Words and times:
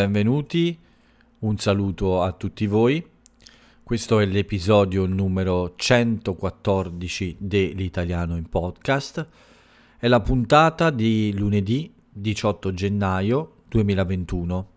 benvenuti, 0.00 0.78
un 1.40 1.58
saluto 1.58 2.22
a 2.22 2.32
tutti 2.32 2.66
voi. 2.66 3.06
Questo 3.82 4.18
è 4.18 4.24
l'episodio 4.24 5.04
numero 5.04 5.74
114 5.76 7.36
dell'Italiano 7.38 8.36
in 8.36 8.48
Podcast. 8.48 9.28
È 9.98 10.08
la 10.08 10.20
puntata 10.20 10.88
di 10.88 11.34
lunedì 11.36 11.92
18 12.10 12.72
gennaio 12.72 13.56
2021. 13.68 14.68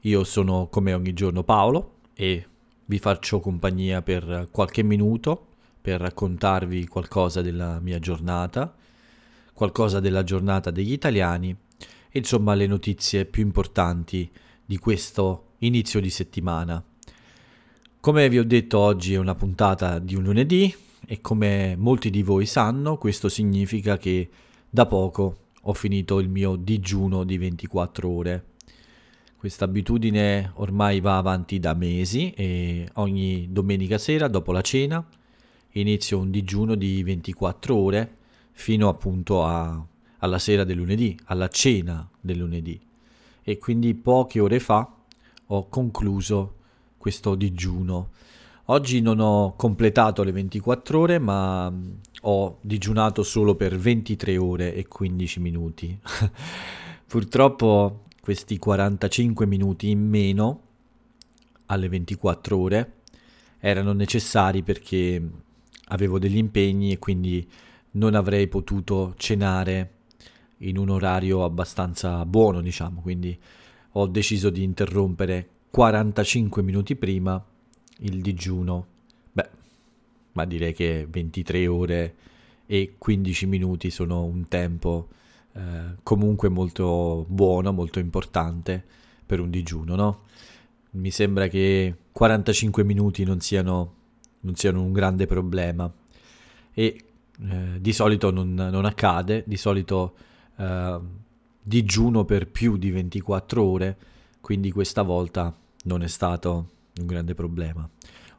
Io 0.00 0.24
sono 0.24 0.66
come 0.66 0.92
ogni 0.92 1.14
giorno 1.14 1.42
Paolo 1.42 1.94
e 2.12 2.46
vi 2.84 2.98
faccio 2.98 3.40
compagnia 3.40 4.02
per 4.02 4.48
qualche 4.50 4.82
minuto 4.82 5.46
per 5.80 6.00
raccontarvi 6.00 6.86
qualcosa 6.86 7.40
della 7.40 7.80
mia 7.80 7.98
giornata, 7.98 8.74
qualcosa 9.54 10.00
della 10.00 10.22
giornata 10.22 10.70
degli 10.70 10.92
italiani 10.92 11.56
insomma 12.12 12.54
le 12.54 12.66
notizie 12.66 13.24
più 13.24 13.42
importanti 13.42 14.30
di 14.64 14.78
questo 14.78 15.52
inizio 15.58 16.00
di 16.00 16.10
settimana. 16.10 16.82
Come 18.00 18.28
vi 18.28 18.38
ho 18.38 18.44
detto 18.44 18.78
oggi 18.78 19.14
è 19.14 19.18
una 19.18 19.34
puntata 19.34 19.98
di 19.98 20.14
un 20.14 20.24
lunedì 20.24 20.74
e 21.06 21.20
come 21.20 21.76
molti 21.76 22.10
di 22.10 22.22
voi 22.22 22.46
sanno 22.46 22.96
questo 22.96 23.28
significa 23.28 23.96
che 23.96 24.28
da 24.68 24.86
poco 24.86 25.36
ho 25.60 25.72
finito 25.72 26.18
il 26.18 26.28
mio 26.28 26.56
digiuno 26.56 27.24
di 27.24 27.38
24 27.38 28.08
ore. 28.08 28.44
Questa 29.36 29.64
abitudine 29.64 30.52
ormai 30.54 31.00
va 31.00 31.16
avanti 31.16 31.58
da 31.58 31.74
mesi 31.74 32.30
e 32.30 32.88
ogni 32.94 33.48
domenica 33.50 33.98
sera 33.98 34.28
dopo 34.28 34.52
la 34.52 34.62
cena 34.62 35.04
inizio 35.72 36.18
un 36.18 36.30
digiuno 36.30 36.74
di 36.74 37.02
24 37.02 37.74
ore 37.74 38.16
fino 38.52 38.88
appunto 38.88 39.44
a 39.44 39.84
alla 40.22 40.38
sera 40.38 40.64
del 40.64 40.76
lunedì, 40.76 41.16
alla 41.26 41.48
cena 41.48 42.08
del 42.20 42.38
lunedì. 42.38 42.80
E 43.42 43.58
quindi 43.58 43.94
poche 43.94 44.40
ore 44.40 44.60
fa 44.60 44.88
ho 45.46 45.68
concluso 45.68 46.54
questo 46.96 47.34
digiuno. 47.34 48.10
Oggi 48.66 49.00
non 49.00 49.18
ho 49.18 49.54
completato 49.56 50.22
le 50.22 50.30
24 50.30 50.98
ore, 50.98 51.18
ma 51.18 51.68
mm, 51.68 51.90
ho 52.22 52.58
digiunato 52.60 53.24
solo 53.24 53.56
per 53.56 53.76
23 53.76 54.36
ore 54.36 54.74
e 54.74 54.86
15 54.86 55.40
minuti. 55.40 55.98
Purtroppo 57.06 58.04
questi 58.20 58.58
45 58.58 59.46
minuti 59.46 59.90
in 59.90 60.08
meno 60.08 60.60
alle 61.66 61.88
24 61.88 62.56
ore 62.56 62.92
erano 63.58 63.92
necessari 63.92 64.62
perché 64.62 65.20
avevo 65.88 66.20
degli 66.20 66.36
impegni 66.36 66.92
e 66.92 66.98
quindi 66.98 67.46
non 67.92 68.14
avrei 68.14 68.46
potuto 68.46 69.14
cenare 69.16 69.90
in 70.62 70.78
un 70.78 70.90
orario 70.90 71.44
abbastanza 71.44 72.24
buono, 72.24 72.60
diciamo, 72.60 73.00
quindi 73.00 73.36
ho 73.92 74.06
deciso 74.06 74.50
di 74.50 74.62
interrompere 74.62 75.48
45 75.70 76.62
minuti 76.62 76.96
prima 76.96 77.42
il 78.00 78.20
digiuno. 78.20 78.86
Beh, 79.32 79.48
ma 80.32 80.44
direi 80.44 80.72
che 80.72 81.06
23 81.08 81.66
ore 81.66 82.14
e 82.66 82.94
15 82.98 83.46
minuti 83.46 83.90
sono 83.90 84.24
un 84.24 84.48
tempo 84.48 85.08
eh, 85.52 85.96
comunque 86.02 86.48
molto 86.48 87.24
buono, 87.28 87.72
molto 87.72 87.98
importante 87.98 88.82
per 89.24 89.40
un 89.40 89.50
digiuno, 89.50 89.94
no? 89.94 90.20
Mi 90.92 91.10
sembra 91.10 91.48
che 91.48 91.94
45 92.12 92.84
minuti 92.84 93.24
non 93.24 93.40
siano, 93.40 93.94
non 94.40 94.54
siano 94.54 94.82
un 94.82 94.92
grande 94.92 95.26
problema 95.26 95.90
e 96.74 97.04
eh, 97.40 97.80
di 97.80 97.92
solito 97.92 98.30
non, 98.30 98.54
non 98.54 98.84
accade, 98.84 99.42
di 99.46 99.56
solito 99.56 100.14
eh, 100.56 101.00
digiuno 101.62 102.24
per 102.24 102.48
più 102.48 102.76
di 102.76 102.90
24 102.90 103.62
ore, 103.62 103.96
quindi 104.40 104.70
questa 104.70 105.02
volta 105.02 105.54
non 105.84 106.02
è 106.02 106.08
stato 106.08 106.68
un 107.00 107.06
grande 107.06 107.34
problema. 107.34 107.88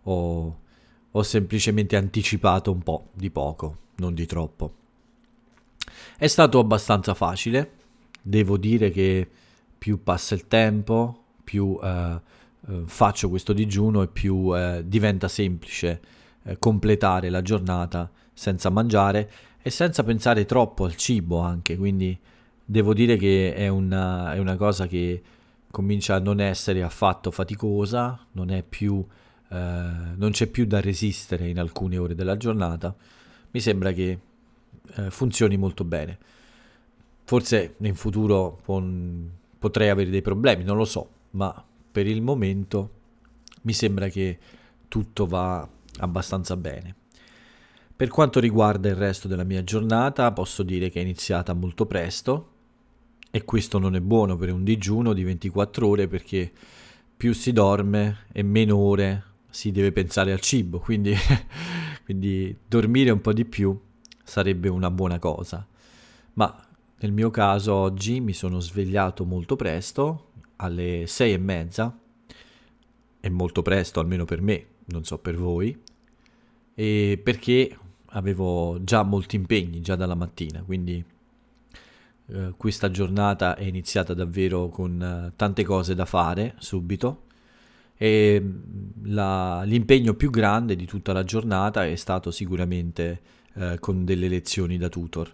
Ho, 0.04 0.60
ho 1.12 1.24
semplicemente 1.24 1.96
anticipato 1.96 2.72
un 2.72 2.82
po' 2.82 3.10
di 3.14 3.30
poco, 3.30 3.78
non 3.96 4.14
di 4.14 4.26
troppo. 4.26 4.74
È 6.18 6.28
stato 6.28 6.60
abbastanza 6.60 7.14
facile, 7.14 7.72
devo 8.22 8.58
dire 8.58 8.90
che 8.90 9.30
più 9.78 10.02
passa 10.04 10.36
il 10.36 10.48
tempo, 10.48 11.24
più 11.44 11.78
eh, 11.82 12.22
eh, 12.68 12.84
faccio 12.86 13.30
questo 13.30 13.52
digiuno 13.54 14.02
e 14.02 14.08
più 14.08 14.56
eh, 14.56 14.84
diventa 14.86 15.28
semplice 15.28 16.02
eh, 16.44 16.58
completare 16.60 17.30
la 17.30 17.42
giornata 17.42 18.10
senza 18.34 18.70
mangiare 18.70 19.32
e 19.66 19.70
senza 19.70 20.04
pensare 20.04 20.44
troppo 20.44 20.84
al 20.84 20.98
cibo 20.98 21.40
anche, 21.40 21.78
quindi 21.78 22.20
devo 22.66 22.94
dire 22.94 23.16
che 23.16 23.54
è 23.54 23.70
una, 23.70 24.34
è 24.34 24.38
una 24.38 24.58
cosa 24.58 24.88
che 24.88 25.22
comincia 25.72 26.16
a 26.16 26.20
non 26.20 26.42
essere 26.42 26.84
affatto 26.84 27.32
faticosa, 27.32 28.28
non, 28.34 28.62
più, 28.68 29.04
eh, 29.50 29.56
non 29.56 30.32
c'è 30.32 30.48
più 30.48 30.66
da 30.66 30.82
resistere 30.82 31.48
in 31.48 31.60
alcune 31.60 31.98
ore 31.98 32.14
della 32.14 32.36
giornata, 32.36 32.94
mi 33.52 33.60
sembra 33.62 33.94
che 33.94 34.20
eh, 34.96 35.10
funzioni 35.10 35.56
molto 35.56 35.86
bene. 35.86 36.18
Forse 37.24 37.76
in 37.78 37.96
futuro 37.96 38.60
pon- 38.62 39.32
potrei 39.58 39.88
avere 39.88 40.10
dei 40.10 40.22
problemi, 40.22 40.66
non 40.66 40.76
lo 40.76 40.86
so, 40.86 41.10
ma 41.32 41.64
per 41.90 42.06
il 42.06 42.22
momento 42.22 42.92
mi 43.62 43.72
sembra 43.72 44.10
che 44.10 44.38
tutto 44.90 45.26
va 45.26 45.66
abbastanza 46.00 46.58
bene. 46.58 46.96
Per 47.96 48.10
quanto 48.10 48.40
riguarda 48.40 48.90
il 48.90 48.96
resto 48.96 49.28
della 49.28 49.44
mia 49.44 49.64
giornata, 49.64 50.32
posso 50.32 50.64
dire 50.64 50.90
che 50.90 51.00
è 51.00 51.04
iniziata 51.04 51.54
molto 51.54 51.86
presto 51.86 52.50
e 53.30 53.46
questo 53.46 53.78
non 53.78 53.96
è 53.96 54.02
buono 54.02 54.36
per 54.36 54.52
un 54.52 54.64
digiuno 54.64 55.14
di 55.14 55.24
24 55.24 55.88
ore 55.88 56.08
perché 56.08 56.52
più 57.16 57.34
si 57.34 57.52
dorme 57.54 58.26
e 58.32 58.42
meno 58.42 58.78
ore 58.78 59.24
si 59.50 59.72
deve 59.72 59.92
pensare 59.92 60.32
al 60.32 60.40
cibo, 60.40 60.80
quindi, 60.80 61.14
quindi 62.04 62.58
dormire 62.68 63.12
un 63.12 63.22
po' 63.22 63.32
di 63.32 63.46
più 63.46 63.80
sarebbe 64.24 64.70
una 64.70 64.90
buona 64.90 65.20
cosa. 65.20 65.66
Ma 66.34 66.68
nel 67.00 67.12
mio 67.12 67.30
caso 67.30 67.76
oggi 67.76 68.20
mi 68.20 68.34
sono 68.34 68.60
svegliato 68.60 69.24
molto 69.24 69.56
presto, 69.56 70.32
alle 70.58 71.04
sei 71.06 71.34
e 71.34 71.38
mezza, 71.38 71.96
è 73.20 73.30
molto 73.30 73.62
presto 73.62 74.00
almeno 74.00 74.26
per 74.26 74.42
me, 74.42 74.66
non 74.86 75.04
so 75.04 75.20
per 75.20 75.38
voi, 75.38 75.80
e 76.74 77.22
perché 77.24 77.78
avevo 78.14 78.84
già 78.84 79.04
molti 79.04 79.36
impegni 79.36 79.82
già 79.82 79.96
dalla 79.96 80.16
mattina, 80.16 80.62
quindi 80.64 81.04
eh, 82.28 82.54
questa 82.56 82.90
giornata 82.90 83.56
è 83.56 83.64
iniziata 83.64 84.14
davvero 84.14 84.70
con 84.70 85.02
eh, 85.02 85.34
tante 85.36 85.64
cose 85.64 85.94
da 85.94 86.06
fare 86.06 86.56
subito 86.58 87.24
e 87.98 88.40
mm, 88.42 89.14
la, 89.14 89.64
l'impegno 89.64 90.14
più 90.14 90.30
grande 90.30 90.76
di 90.76 90.86
tutta 90.86 91.14
la 91.14 91.24
giornata 91.24 91.86
è 91.86 91.96
stato 91.96 92.32
sicuramente 92.32 93.22
eh, 93.56 93.78
con 93.80 94.06
delle 94.06 94.28
lezioni 94.28 94.78
da 94.78 94.90
tutor. 94.90 95.34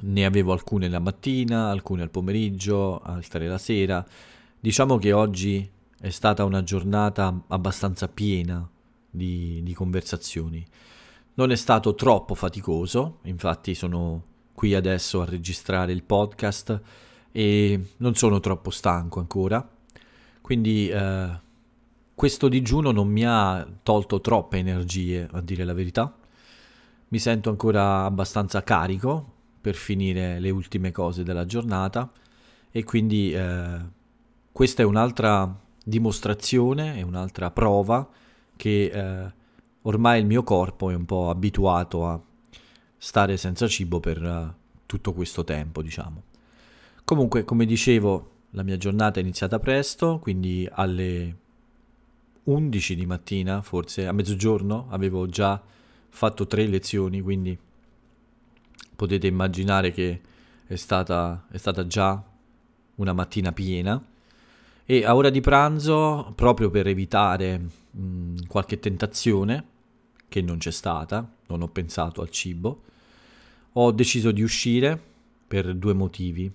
Ne 0.00 0.24
avevo 0.24 0.52
alcune 0.52 0.88
la 0.88 1.00
mattina, 1.00 1.70
alcune 1.70 2.02
al 2.02 2.10
pomeriggio, 2.10 3.00
altre 3.00 3.48
la 3.48 3.58
sera. 3.58 4.04
Diciamo 4.60 4.96
che 4.98 5.12
oggi 5.12 5.68
è 6.00 6.10
stata 6.10 6.44
una 6.44 6.62
giornata 6.62 7.44
abbastanza 7.48 8.06
piena 8.06 8.68
di, 9.10 9.60
di 9.62 9.74
conversazioni. 9.74 10.64
Non 11.38 11.52
è 11.52 11.54
stato 11.54 11.94
troppo 11.94 12.34
faticoso, 12.34 13.20
infatti 13.22 13.76
sono 13.76 14.24
qui 14.54 14.74
adesso 14.74 15.20
a 15.20 15.24
registrare 15.24 15.92
il 15.92 16.02
podcast 16.02 16.80
e 17.30 17.80
non 17.98 18.16
sono 18.16 18.40
troppo 18.40 18.70
stanco 18.70 19.20
ancora. 19.20 19.64
Quindi 20.40 20.88
eh, 20.88 21.28
questo 22.12 22.48
digiuno 22.48 22.90
non 22.90 23.06
mi 23.06 23.24
ha 23.24 23.64
tolto 23.84 24.20
troppe 24.20 24.56
energie, 24.56 25.28
a 25.30 25.40
dire 25.40 25.62
la 25.62 25.74
verità. 25.74 26.12
Mi 27.06 27.20
sento 27.20 27.50
ancora 27.50 28.02
abbastanza 28.02 28.64
carico 28.64 29.34
per 29.60 29.76
finire 29.76 30.40
le 30.40 30.50
ultime 30.50 30.90
cose 30.90 31.22
della 31.22 31.46
giornata 31.46 32.10
e 32.68 32.82
quindi 32.82 33.32
eh, 33.32 33.78
questa 34.50 34.82
è 34.82 34.84
un'altra 34.84 35.56
dimostrazione, 35.84 36.96
è 36.96 37.02
un'altra 37.02 37.52
prova 37.52 38.08
che 38.56 38.90
eh, 38.92 39.36
ormai 39.82 40.20
il 40.20 40.26
mio 40.26 40.42
corpo 40.42 40.90
è 40.90 40.94
un 40.94 41.04
po' 41.04 41.30
abituato 41.30 42.06
a 42.06 42.20
stare 42.96 43.36
senza 43.36 43.66
cibo 43.68 44.00
per 44.00 44.22
uh, 44.22 44.52
tutto 44.86 45.12
questo 45.12 45.44
tempo, 45.44 45.82
diciamo. 45.82 46.22
Comunque, 47.04 47.44
come 47.44 47.64
dicevo, 47.64 48.30
la 48.50 48.62
mia 48.62 48.76
giornata 48.76 49.18
è 49.18 49.22
iniziata 49.22 49.58
presto, 49.58 50.18
quindi 50.18 50.68
alle 50.70 51.36
11 52.44 52.94
di 52.94 53.06
mattina, 53.06 53.62
forse 53.62 54.06
a 54.06 54.12
mezzogiorno, 54.12 54.86
avevo 54.90 55.26
già 55.26 55.62
fatto 56.08 56.46
tre 56.46 56.66
lezioni, 56.66 57.20
quindi 57.20 57.56
potete 58.96 59.26
immaginare 59.26 59.92
che 59.92 60.20
è 60.66 60.76
stata, 60.76 61.46
è 61.50 61.56
stata 61.56 61.86
già 61.86 62.22
una 62.96 63.12
mattina 63.12 63.52
piena. 63.52 64.02
E 64.90 65.04
a 65.04 65.14
ora 65.14 65.28
di 65.28 65.42
pranzo, 65.42 66.32
proprio 66.34 66.70
per 66.70 66.86
evitare 66.86 67.60
mh, 67.90 68.46
qualche 68.46 68.78
tentazione, 68.78 69.62
che 70.28 70.40
non 70.40 70.56
c'è 70.56 70.70
stata, 70.70 71.30
non 71.48 71.60
ho 71.60 71.68
pensato 71.68 72.22
al 72.22 72.30
cibo, 72.30 72.84
ho 73.72 73.92
deciso 73.92 74.30
di 74.30 74.40
uscire 74.40 74.98
per 75.46 75.74
due 75.74 75.92
motivi. 75.92 76.50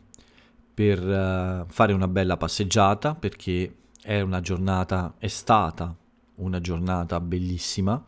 per 0.73 0.99
uh, 0.99 1.65
fare 1.71 1.93
una 1.93 2.07
bella 2.07 2.35
passeggiata 2.35 3.13
perché 3.13 3.75
è 4.01 4.19
una 4.21 4.41
giornata, 4.41 5.13
è 5.19 5.27
stata 5.27 5.95
una 6.35 6.59
giornata 6.59 7.19
bellissima 7.19 8.03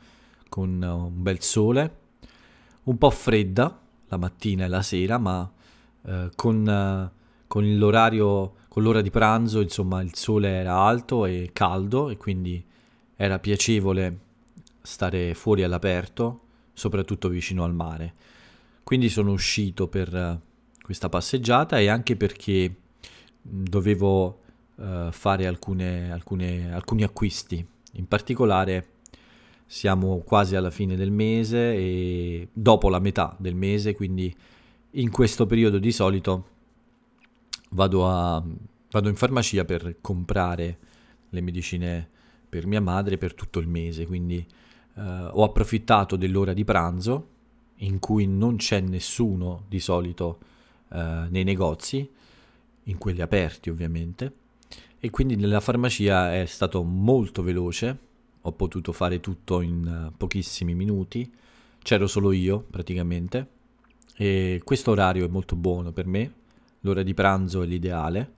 con 0.50 0.82
uh, 0.82 1.06
un 1.06 1.22
bel 1.22 1.42
sole, 1.42 1.98
un 2.84 2.98
po' 2.98 3.12
fredda 3.12 3.80
la 4.08 4.18
mattina 4.18 4.66
e 4.66 4.68
la 4.68 4.82
sera, 4.82 5.18
ma 5.18 5.50
uh, 6.02 6.30
con, 6.36 7.12
con 7.48 7.78
l'orario, 7.78 8.56
con 8.76 8.84
l'ora 8.84 9.00
di 9.00 9.10
pranzo, 9.10 9.62
insomma, 9.62 10.02
il 10.02 10.14
sole 10.16 10.50
era 10.50 10.80
alto 10.80 11.26
e 11.26 11.52
caldo 11.54 12.10
e 12.10 12.18
quindi 12.18 12.62
era 13.16 13.40
piacevole 13.40 14.20
stare 14.82 15.34
fuori 15.34 15.64
all'aperto, 15.64 16.42
soprattutto 16.74 17.30
vicino 17.30 17.64
al 17.64 17.74
mare. 17.74 18.14
Quindi 18.84 19.08
sono 19.08 19.32
uscito 19.32 19.88
per 19.88 20.42
questa 20.82 21.08
passeggiata 21.08 21.80
e 21.80 21.88
anche 21.88 22.18
perché 22.18 22.76
dovevo 23.42 24.42
uh, 24.76 25.10
fare 25.10 25.48
alcune, 25.48 26.12
alcune, 26.12 26.74
alcuni 26.74 27.04
acquisti. 27.04 27.66
In 27.94 28.10
particolare 28.10 28.88
siamo 29.66 30.18
quasi 30.18 30.58
alla 30.58 30.70
fine 30.70 30.98
del 30.98 31.12
mese 31.12 31.74
e 31.74 32.50
dopo 32.52 32.90
la 32.90 33.00
metà 33.00 33.38
del 33.40 33.56
mese, 33.56 33.96
quindi 33.96 34.36
in 34.92 35.12
questo 35.12 35.46
periodo 35.46 35.78
di 35.78 35.94
solito 35.94 36.55
vado, 37.72 38.08
a, 38.08 38.44
vado 38.92 39.10
in 39.10 39.16
farmacia 39.16 39.66
per 39.66 39.98
comprare 40.02 40.78
le 41.30 41.42
medicine 41.42 42.10
per 42.48 42.66
mia 42.68 42.82
madre 42.82 43.18
per 43.18 43.34
tutto 43.34 43.60
il 43.60 43.68
mese, 43.68 44.06
quindi 44.06 44.46
uh, 44.96 45.02
ho 45.32 45.44
approfittato 45.44 46.16
dell'ora 46.16 46.54
di 46.54 46.64
pranzo 46.64 47.30
in 47.80 48.00
cui 48.00 48.26
non 48.28 48.56
c'è 48.56 48.80
nessuno 48.80 49.66
di 49.68 49.80
solito 49.80 50.40
uh, 50.90 51.28
nei 51.30 51.44
negozi, 51.44 52.10
in 52.84 52.98
quelli 52.98 53.22
aperti 53.22 53.70
ovviamente, 53.70 54.34
e 55.00 55.10
quindi 55.10 55.36
nella 55.36 55.60
farmacia 55.60 56.34
è 56.34 56.46
stato 56.46 56.82
molto 56.84 57.44
veloce, 57.44 57.98
ho 58.42 58.52
potuto 58.54 58.92
fare 58.92 59.20
tutto 59.20 59.62
in 59.62 60.10
uh, 60.12 60.16
pochissimi 60.16 60.74
minuti, 60.74 61.30
c'ero 61.80 62.08
solo 62.08 62.32
io 62.32 62.66
praticamente, 62.70 63.48
e 64.16 64.62
questo 64.64 64.92
orario 64.92 65.26
è 65.26 65.30
molto 65.30 65.56
buono 65.58 65.92
per 65.92 66.06
me, 66.06 66.34
l'ora 66.86 67.02
di 67.02 67.16
pranzo 67.16 67.64
è 67.64 67.66
l'ideale, 67.66 68.32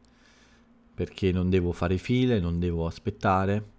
perché 0.96 1.32
non 1.32 1.50
devo 1.50 1.74
fare 1.74 1.98
file, 1.98 2.40
non 2.40 2.60
devo 2.60 2.88
aspettare, 2.88 3.76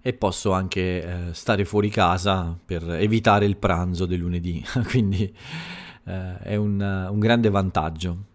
e 0.00 0.12
posso 0.12 0.52
anche 0.52 0.80
eh, 1.02 1.34
stare 1.34 1.64
fuori 1.64 1.90
casa 1.90 2.56
per 2.64 2.88
evitare 2.92 3.44
il 3.44 3.56
pranzo 3.56 4.06
del 4.06 4.20
lunedì, 4.20 4.64
quindi 4.88 5.24
eh, 6.04 6.38
è 6.38 6.54
un, 6.54 6.80
un, 7.10 7.18
grande 7.18 7.50
vantaggio. 7.50 8.34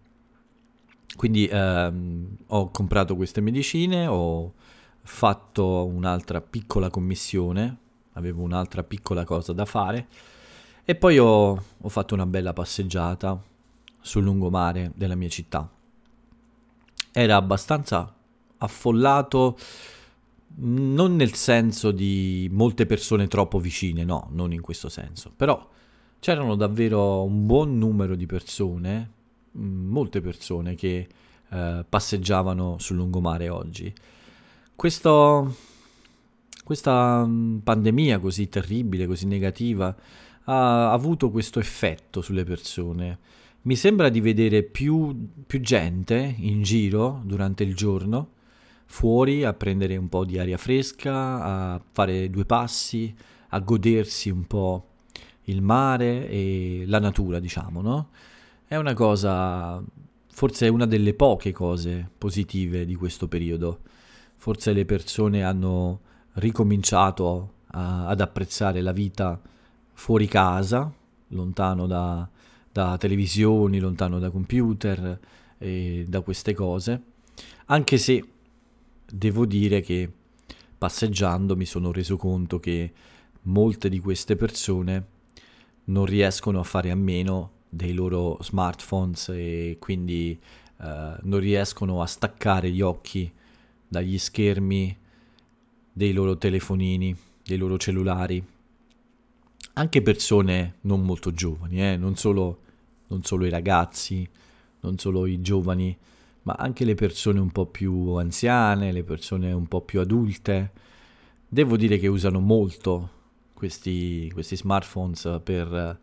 Quindi 1.16 1.46
ehm, 1.50 2.36
ho 2.48 2.70
comprato 2.70 3.16
queste 3.16 3.40
medicine, 3.40 4.06
ho 4.06 4.52
fatto 5.00 5.86
un'altra 5.86 6.42
piccola 6.42 6.90
commissione, 6.90 7.78
avevo 8.12 8.42
un'altra 8.42 8.82
piccola 8.82 9.24
cosa 9.24 9.52
da 9.54 9.64
fare 9.64 10.06
e 10.84 10.94
poi 10.94 11.18
ho, 11.18 11.62
ho 11.80 11.88
fatto 11.88 12.14
una 12.14 12.26
bella 12.26 12.52
passeggiata 12.52 13.40
sul 14.02 14.24
lungomare 14.24 14.92
della 14.94 15.14
mia 15.14 15.28
città. 15.28 15.70
Era 17.10 17.36
abbastanza 17.36 18.14
affollato, 18.58 19.56
non 20.56 21.16
nel 21.16 21.34
senso 21.34 21.90
di 21.90 22.48
molte 22.52 22.84
persone 22.84 23.26
troppo 23.26 23.58
vicine, 23.58 24.04
no, 24.04 24.28
non 24.32 24.52
in 24.52 24.60
questo 24.60 24.88
senso, 24.88 25.32
però 25.34 25.68
c'erano 26.20 26.54
davvero 26.54 27.24
un 27.24 27.46
buon 27.46 27.78
numero 27.78 28.14
di 28.14 28.26
persone, 28.26 29.10
molte 29.52 30.20
persone 30.20 30.74
che 30.74 31.08
eh, 31.48 31.84
passeggiavano 31.88 32.76
sul 32.78 32.96
lungomare 32.96 33.48
oggi. 33.48 33.92
Questo, 34.74 35.56
questa 36.64 37.24
mm, 37.26 37.58
pandemia 37.58 38.18
così 38.20 38.48
terribile, 38.48 39.06
così 39.06 39.26
negativa, 39.26 39.94
ha 40.44 40.92
avuto 40.92 41.30
questo 41.30 41.58
effetto 41.58 42.20
sulle 42.20 42.44
persone. 42.44 43.18
Mi 43.64 43.76
sembra 43.76 44.08
di 44.08 44.20
vedere 44.20 44.64
più, 44.64 45.28
più 45.46 45.60
gente 45.60 46.34
in 46.36 46.62
giro 46.62 47.20
durante 47.24 47.62
il 47.62 47.76
giorno 47.76 48.30
fuori 48.86 49.44
a 49.44 49.52
prendere 49.52 49.96
un 49.96 50.08
po' 50.08 50.24
di 50.24 50.36
aria 50.40 50.58
fresca, 50.58 51.42
a 51.44 51.80
fare 51.92 52.28
due 52.28 52.44
passi, 52.44 53.14
a 53.50 53.60
godersi 53.60 54.30
un 54.30 54.48
po' 54.48 54.86
il 55.44 55.62
mare 55.62 56.28
e 56.28 56.82
la 56.86 56.98
natura, 56.98 57.38
diciamo, 57.38 57.80
no? 57.80 58.08
È 58.66 58.74
una 58.74 58.94
cosa, 58.94 59.80
forse 60.26 60.66
è 60.66 60.68
una 60.68 60.86
delle 60.86 61.14
poche 61.14 61.52
cose 61.52 62.10
positive 62.18 62.84
di 62.84 62.96
questo 62.96 63.28
periodo. 63.28 63.78
Forse 64.34 64.72
le 64.72 64.84
persone 64.84 65.44
hanno 65.44 66.00
ricominciato 66.32 67.52
a, 67.68 68.08
ad 68.08 68.20
apprezzare 68.20 68.80
la 68.80 68.92
vita 68.92 69.40
fuori 69.92 70.26
casa, 70.26 70.92
lontano 71.28 71.86
da, 71.86 72.28
da 72.72 72.96
televisioni, 72.96 73.78
lontano 73.78 74.18
da 74.18 74.30
computer 74.30 75.18
e 75.58 76.04
da 76.08 76.20
queste 76.22 76.54
cose, 76.54 77.02
anche 77.66 77.98
se 77.98 78.24
devo 79.06 79.44
dire 79.46 79.80
che 79.80 80.10
passeggiando 80.78 81.54
mi 81.54 81.66
sono 81.66 81.92
reso 81.92 82.16
conto 82.16 82.58
che 82.58 82.92
molte 83.42 83.88
di 83.88 84.00
queste 84.00 84.36
persone 84.36 85.06
non 85.84 86.06
riescono 86.06 86.60
a 86.60 86.64
fare 86.64 86.90
a 86.90 86.94
meno 86.94 87.50
dei 87.68 87.92
loro 87.92 88.38
smartphones 88.40 89.30
e 89.30 89.76
quindi 89.78 90.38
uh, 90.78 90.84
non 91.22 91.38
riescono 91.38 92.02
a 92.02 92.06
staccare 92.06 92.70
gli 92.70 92.80
occhi 92.80 93.30
dagli 93.88 94.18
schermi 94.18 94.96
dei 95.92 96.12
loro 96.12 96.36
telefonini, 96.38 97.14
dei 97.44 97.58
loro 97.58 97.76
cellulari. 97.76 98.42
Anche 99.74 100.02
persone 100.02 100.74
non 100.82 101.02
molto 101.02 101.32
giovani, 101.32 101.82
eh? 101.82 101.96
non, 101.96 102.16
solo, 102.16 102.58
non 103.08 103.22
solo 103.22 103.46
i 103.46 103.50
ragazzi, 103.50 104.28
non 104.80 104.98
solo 104.98 105.26
i 105.26 105.40
giovani, 105.40 105.96
ma 106.42 106.54
anche 106.58 106.84
le 106.84 106.94
persone 106.94 107.40
un 107.40 107.50
po' 107.50 107.66
più 107.66 108.14
anziane, 108.14 108.92
le 108.92 109.02
persone 109.02 109.50
un 109.52 109.66
po' 109.66 109.80
più 109.80 110.00
adulte, 110.00 110.72
devo 111.48 111.76
dire 111.76 111.98
che 111.98 112.06
usano 112.06 112.40
molto 112.40 113.10
questi, 113.54 114.30
questi 114.32 114.56
smartphones 114.56 115.40
per, 115.42 115.98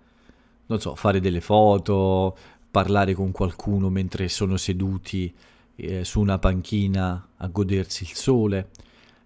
non 0.66 0.80
so, 0.80 0.96
fare 0.96 1.20
delle 1.20 1.42
foto, 1.42 2.36
parlare 2.72 3.14
con 3.14 3.32
qualcuno 3.32 3.90
mentre 3.90 4.30
sono 4.30 4.58
seduti 4.58 5.34
eh, 5.76 6.04
su 6.04 6.22
una 6.22 6.40
panchina 6.40 7.30
a 7.38 7.48
godersi 7.48 8.04
il 8.04 8.16
sole. 8.16 8.70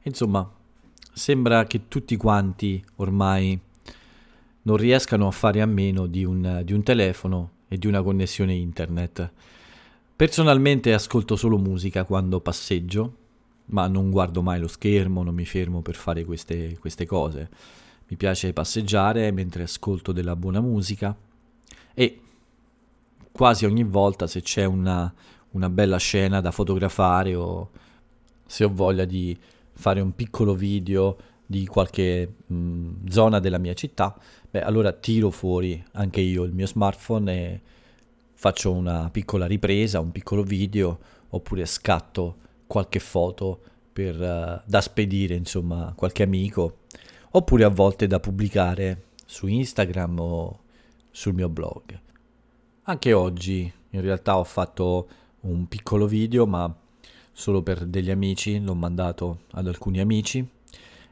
Insomma, 0.03 0.49
sembra 1.13 1.65
che 1.65 1.87
tutti 1.87 2.17
quanti 2.17 2.83
ormai 2.95 3.59
non 4.63 4.77
riescano 4.77 5.27
a 5.27 5.31
fare 5.31 5.61
a 5.61 5.65
meno 5.65 6.07
di 6.07 6.23
un, 6.23 6.61
di 6.63 6.73
un 6.73 6.83
telefono 6.83 7.51
e 7.67 7.77
di 7.77 7.87
una 7.87 8.01
connessione 8.01 8.53
internet. 8.53 9.31
Personalmente 10.15 10.93
ascolto 10.93 11.35
solo 11.35 11.57
musica 11.57 12.03
quando 12.05 12.39
passeggio, 12.39 13.17
ma 13.65 13.87
non 13.87 14.09
guardo 14.09 14.41
mai 14.41 14.59
lo 14.59 14.67
schermo, 14.67 15.23
non 15.23 15.33
mi 15.33 15.45
fermo 15.45 15.81
per 15.81 15.95
fare 15.95 16.23
queste, 16.23 16.77
queste 16.79 17.05
cose. 17.05 17.49
Mi 18.07 18.15
piace 18.15 18.53
passeggiare 18.53 19.31
mentre 19.31 19.63
ascolto 19.63 20.11
della 20.11 20.35
buona 20.35 20.61
musica 20.61 21.15
e 21.93 22.19
quasi 23.31 23.65
ogni 23.65 23.83
volta 23.83 24.27
se 24.27 24.41
c'è 24.41 24.65
una, 24.65 25.11
una 25.51 25.69
bella 25.69 25.97
scena 25.97 26.39
da 26.39 26.51
fotografare 26.51 27.35
o 27.35 27.71
se 28.45 28.63
ho 28.63 28.71
voglia 28.71 29.05
di 29.05 29.37
fare 29.73 29.99
un 29.99 30.13
piccolo 30.13 30.53
video 30.53 31.17
di 31.45 31.65
qualche 31.65 32.35
mh, 32.45 33.07
zona 33.09 33.39
della 33.39 33.57
mia 33.57 33.73
città, 33.73 34.17
beh 34.49 34.61
allora 34.61 34.91
tiro 34.91 35.29
fuori 35.29 35.83
anche 35.93 36.21
io 36.21 36.43
il 36.43 36.53
mio 36.53 36.67
smartphone 36.67 37.33
e 37.33 37.61
faccio 38.33 38.71
una 38.71 39.09
piccola 39.09 39.45
ripresa, 39.45 39.99
un 39.99 40.11
piccolo 40.11 40.43
video, 40.43 40.99
oppure 41.29 41.65
scatto 41.65 42.37
qualche 42.67 42.99
foto 42.99 43.59
per, 43.93 44.19
uh, 44.19 44.69
da 44.69 44.81
spedire, 44.81 45.35
insomma, 45.35 45.87
a 45.87 45.93
qualche 45.93 46.23
amico, 46.23 46.79
oppure 47.31 47.63
a 47.63 47.69
volte 47.69 48.07
da 48.07 48.19
pubblicare 48.19 49.03
su 49.25 49.47
Instagram 49.47 50.19
o 50.19 50.59
sul 51.09 51.33
mio 51.33 51.47
blog. 51.47 51.99
Anche 52.83 53.13
oggi 53.13 53.71
in 53.91 54.01
realtà 54.01 54.37
ho 54.37 54.43
fatto 54.43 55.07
un 55.41 55.67
piccolo 55.67 56.05
video, 56.05 56.45
ma 56.45 56.75
solo 57.31 57.61
per 57.61 57.85
degli 57.85 58.11
amici, 58.11 58.59
l'ho 58.59 58.75
mandato 58.75 59.43
ad 59.51 59.67
alcuni 59.67 59.99
amici 59.99 60.45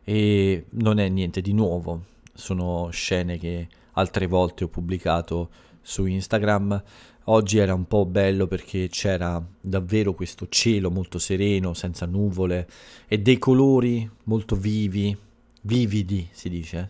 e 0.03 0.65
non 0.71 0.99
è 0.99 1.07
niente 1.09 1.41
di 1.41 1.53
nuovo, 1.53 2.05
sono 2.33 2.89
scene 2.91 3.37
che 3.37 3.67
altre 3.93 4.27
volte 4.27 4.63
ho 4.63 4.67
pubblicato 4.67 5.49
su 5.81 6.05
Instagram. 6.05 6.83
Oggi 7.25 7.59
era 7.59 7.73
un 7.73 7.85
po' 7.85 8.05
bello 8.05 8.47
perché 8.47 8.87
c'era 8.89 9.43
davvero 9.61 10.13
questo 10.13 10.47
cielo 10.49 10.89
molto 10.89 11.19
sereno, 11.19 11.73
senza 11.73 12.05
nuvole 12.05 12.67
e 13.07 13.19
dei 13.19 13.37
colori 13.37 14.09
molto 14.23 14.55
vivi, 14.55 15.15
vividi 15.61 16.27
si 16.31 16.49
dice, 16.49 16.89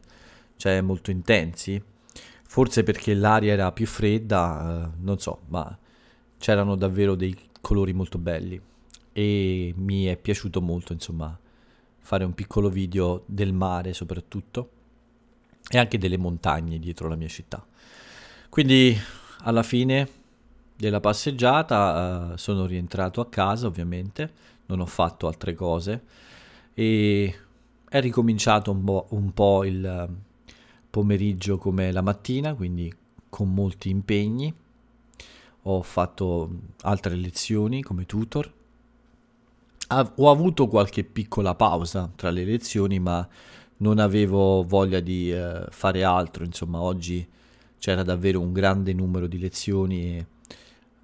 cioè 0.56 0.82
molto 0.82 1.12
intensi. 1.12 1.82
Forse 2.44 2.84
perché 2.84 3.14
l'aria 3.14 3.54
era 3.54 3.72
più 3.72 3.86
fredda, 3.86 4.90
eh, 4.94 4.98
non 5.02 5.20
so, 5.20 5.42
ma 5.48 5.78
c'erano 6.38 6.76
davvero 6.76 7.16
dei 7.16 7.36
colori 7.62 7.94
molto 7.94 8.18
belli. 8.18 8.60
E 9.14 9.74
mi 9.76 10.06
è 10.06 10.16
piaciuto 10.16 10.62
molto 10.62 10.94
insomma 10.94 11.38
fare 12.12 12.26
un 12.26 12.34
piccolo 12.34 12.68
video 12.68 13.24
del 13.26 13.54
mare 13.54 13.94
soprattutto 13.94 14.70
e 15.70 15.78
anche 15.78 15.98
delle 15.98 16.18
montagne 16.18 16.78
dietro 16.78 17.08
la 17.08 17.16
mia 17.16 17.30
città. 17.30 17.66
Quindi 18.50 18.94
alla 19.44 19.64
fine 19.64 20.10
della 20.76 21.00
passeggiata 21.00 22.32
uh, 22.34 22.36
sono 22.36 22.66
rientrato 22.66 23.22
a 23.22 23.30
casa 23.30 23.68
ovviamente, 23.68 24.30
non 24.66 24.82
ho 24.82 24.86
fatto 24.86 25.28
altre 25.28 25.54
cose 25.54 26.04
e 26.74 27.34
è 27.88 28.02
ricominciato 28.02 28.72
un 28.72 28.84
po', 28.84 29.06
un 29.12 29.32
po 29.32 29.64
il 29.64 30.10
pomeriggio 30.90 31.58
come 31.58 31.94
la 31.94 32.02
mattina, 32.02 32.54
quindi 32.56 32.94
con 33.30 33.54
molti 33.54 33.90
impegni. 33.90 34.54
Ho 35.62 35.82
fatto 35.82 36.50
altre 36.82 37.16
lezioni 37.16 37.82
come 37.82 38.06
tutor. 38.06 38.52
Ho 39.94 40.30
avuto 40.30 40.68
qualche 40.68 41.04
piccola 41.04 41.54
pausa 41.54 42.10
tra 42.16 42.30
le 42.30 42.46
lezioni, 42.46 43.00
ma 43.00 43.28
non 43.78 44.00
avevo 44.00 44.64
voglia 44.64 45.02
di 45.02 45.32
eh, 45.34 45.66
fare 45.70 46.04
altro. 46.04 46.46
Insomma, 46.46 46.80
oggi 46.80 47.28
c'era 47.78 48.02
davvero 48.02 48.40
un 48.40 48.54
grande 48.54 48.94
numero 48.94 49.28
di 49.28 49.38
lezioni 49.38 50.26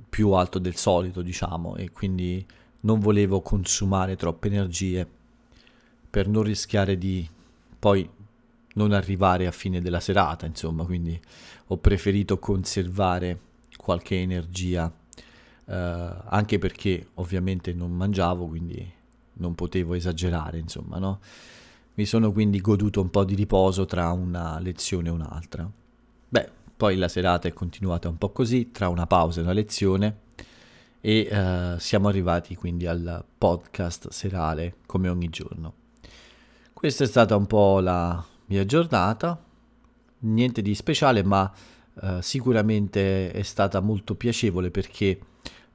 più 0.08 0.32
alto 0.32 0.58
del 0.58 0.76
solito, 0.76 1.22
diciamo, 1.22 1.76
e 1.76 1.92
quindi 1.92 2.46
non 2.82 3.00
volevo 3.00 3.42
consumare 3.42 4.16
troppe 4.16 4.48
energie 4.48 5.06
per 6.10 6.30
non 6.30 6.44
rischiare 6.44 6.98
di 6.98 7.28
poi 7.78 8.10
non 8.76 8.94
arrivare 8.94 9.48
a 9.48 9.52
fine 9.52 9.82
della 9.82 10.00
serata, 10.00 10.46
insomma, 10.46 10.86
quindi 10.86 11.20
ho 11.68 11.78
preferito 11.78 12.40
conservare 12.40 13.40
qualche 13.76 14.16
energia, 14.22 14.90
eh, 15.68 16.14
anche 16.26 16.58
perché 16.58 17.10
ovviamente 17.16 17.74
non 17.74 17.92
mangiavo, 17.92 18.48
quindi 18.48 18.94
non 19.34 19.56
potevo 19.56 19.94
esagerare, 19.94 20.58
insomma, 20.58 20.98
no? 20.98 21.20
Mi 21.96 22.06
sono 22.06 22.32
quindi 22.32 22.62
goduto 22.62 23.02
un 23.02 23.10
po' 23.10 23.24
di 23.24 23.36
riposo 23.36 23.86
tra 23.86 24.12
una 24.12 24.60
lezione 24.60 25.10
e 25.10 25.12
un'altra. 25.12 25.70
Beh, 26.30 26.50
poi 26.76 26.96
la 26.96 27.08
serata 27.08 27.48
è 27.48 27.54
continuata 27.54 28.08
un 28.08 28.18
po' 28.18 28.30
così, 28.30 28.72
tra 28.72 28.88
una 28.88 29.08
pausa 29.08 29.40
e 29.40 29.44
una 29.44 29.54
lezione, 29.54 30.20
e 31.02 31.28
eh, 31.30 31.76
siamo 31.80 32.08
arrivati 32.08 32.56
quindi 32.56 32.86
al 32.86 33.24
podcast 33.38 34.10
serale 34.10 34.76
come 34.86 35.10
ogni 35.10 35.30
giorno. 35.30 35.74
Questa 36.74 37.04
è 37.04 37.08
stata 37.08 37.36
un 37.36 37.48
po' 37.48 37.80
la 37.80 38.24
mia 38.46 38.66
giornata, 38.66 39.42
niente 40.20 40.62
di 40.62 40.76
speciale, 40.76 41.24
ma 41.24 41.52
eh, 42.02 42.22
sicuramente 42.22 43.32
è 43.32 43.42
stata 43.42 43.80
molto 43.80 44.16
piacevole 44.16 44.70
perché 44.70 45.20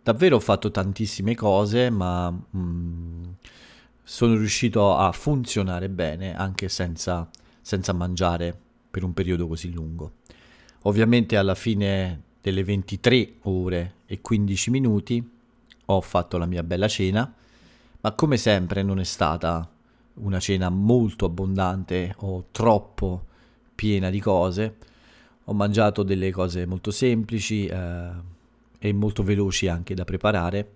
davvero 0.02 0.36
ho 0.36 0.40
fatto 0.40 0.70
tantissime 0.70 1.34
cose, 1.34 1.90
ma 1.90 2.30
mh, 2.30 2.58
mm, 2.58 3.22
sono 4.02 4.36
riuscito 4.36 4.96
a 4.96 5.12
funzionare 5.12 5.88
bene 5.88 6.34
anche 6.34 6.68
senza, 6.68 7.28
senza 7.60 7.92
mangiare 7.92 8.58
per 8.90 9.04
un 9.04 9.12
periodo 9.12 9.46
così 9.46 9.72
lungo. 9.72 10.14
Ovviamente 10.82 11.36
alla 11.36 11.54
fine 11.54 12.22
delle 12.40 12.64
23 12.64 13.34
ore 13.42 13.94
e 14.06 14.20
15 14.20 14.70
minuti 14.70 15.30
ho 15.86 16.00
fatto 16.00 16.38
la 16.38 16.46
mia 16.46 16.62
bella 16.62 16.88
cena, 16.88 17.32
ma 18.00 18.12
come 18.12 18.36
sempre 18.36 18.82
non 18.82 18.98
è 18.98 19.04
stata 19.04 19.68
una 20.14 20.40
cena 20.40 20.68
molto 20.68 21.24
abbondante 21.24 22.14
o 22.18 22.46
troppo 22.50 23.26
piena 23.74 24.10
di 24.10 24.20
cose. 24.20 24.76
Ho 25.44 25.54
mangiato 25.54 26.02
delle 26.02 26.30
cose 26.32 26.66
molto 26.66 26.90
semplici 26.90 27.66
eh, 27.66 28.10
e 28.84 28.92
molto 28.92 29.22
veloci 29.22 29.68
anche 29.68 29.94
da 29.94 30.04
preparare 30.04 30.72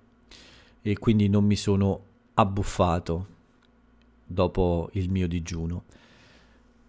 e 0.80 0.96
quindi 0.96 1.28
non 1.28 1.44
mi 1.44 1.56
sono 1.56 2.04
abbuffato 2.34 3.26
dopo 4.24 4.90
il 4.92 5.10
mio 5.10 5.26
digiuno. 5.26 5.82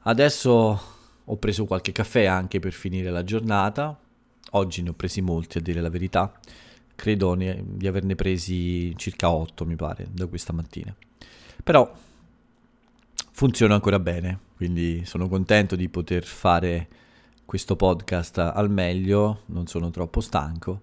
Adesso 0.01 0.81
ho 1.25 1.38
preso 1.38 1.65
qualche 1.65 1.91
caffè 1.91 2.25
anche 2.25 2.59
per 2.59 2.71
finire 2.71 3.09
la 3.09 3.24
giornata. 3.24 4.00
Oggi 4.51 4.83
ne 4.83 4.89
ho 4.89 4.93
presi 4.93 5.21
molti 5.21 5.57
a 5.57 5.62
dire 5.62 5.81
la 5.81 5.89
verità. 5.89 6.39
Credo 6.93 7.33
ne, 7.33 7.63
di 7.65 7.88
averne 7.88 8.13
presi 8.13 8.95
circa 8.95 9.31
8 9.31 9.65
mi 9.65 9.75
pare 9.75 10.05
da 10.12 10.27
questa 10.27 10.53
mattina. 10.53 10.95
Però 11.63 11.91
funziona 13.31 13.74
ancora 13.74 13.97
bene, 13.97 14.39
quindi 14.55 15.03
sono 15.03 15.27
contento 15.27 15.75
di 15.75 15.89
poter 15.89 16.24
fare 16.25 16.88
questo 17.47 17.77
podcast 17.77 18.39
al 18.39 18.69
meglio, 18.69 19.43
non 19.45 19.67
sono 19.67 19.89
troppo 19.89 20.19
stanco 20.19 20.81